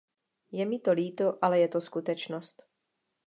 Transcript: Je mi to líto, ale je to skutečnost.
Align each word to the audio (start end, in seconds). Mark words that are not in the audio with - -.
Je 0.59 0.65
mi 0.65 0.79
to 0.79 0.91
líto, 0.97 1.37
ale 1.45 1.59
je 1.59 1.67
to 1.67 1.81
skutečnost. 1.81 2.65